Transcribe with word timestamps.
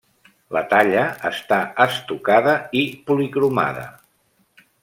La 0.55 0.61
talla 0.71 1.03
està 1.31 1.59
estucada 1.85 2.57
i 2.83 2.85
policromada. 3.11 3.89